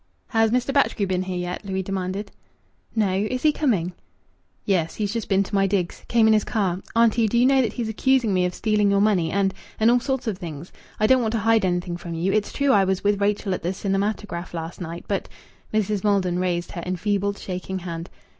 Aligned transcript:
"Has 0.29 0.49
Mr. 0.49 0.73
Batchgrew 0.73 1.05
been 1.05 1.21
here 1.21 1.37
yet?" 1.37 1.63
Louis 1.63 1.83
demanded. 1.83 2.31
"No. 2.95 3.13
Is 3.29 3.43
he 3.43 3.51
coming?" 3.51 3.93
"Yes, 4.65 4.95
he's 4.95 5.13
just 5.13 5.29
been 5.29 5.43
to 5.43 5.53
my 5.53 5.67
digs. 5.67 6.05
Came 6.07 6.25
in 6.25 6.33
his 6.33 6.43
car. 6.43 6.81
Auntie, 6.95 7.27
do 7.27 7.37
you 7.37 7.45
know 7.45 7.61
that 7.61 7.73
he's 7.73 7.87
accusing 7.87 8.33
me 8.33 8.45
of 8.45 8.55
stealing 8.55 8.89
your 8.89 8.99
money 8.99 9.29
and 9.29 9.53
and 9.79 9.91
all 9.91 9.99
sorts 9.99 10.25
of 10.25 10.39
things! 10.39 10.71
I 10.99 11.05
don't 11.05 11.21
want 11.21 11.33
to 11.33 11.37
hide 11.37 11.63
anything 11.65 11.97
from 11.97 12.15
you. 12.15 12.33
It's 12.33 12.51
true 12.51 12.71
I 12.71 12.83
was 12.83 13.03
with 13.03 13.21
Rachel 13.21 13.53
at 13.53 13.61
the 13.61 13.73
cinematograph 13.73 14.55
last 14.55 14.81
night, 14.81 15.05
but" 15.07 15.29
Mrs. 15.71 16.03
Maldon 16.03 16.39
raised 16.39 16.71
her 16.71 16.81
enfeebled, 16.83 17.37
shaking 17.37 17.77
hand. 17.77 18.09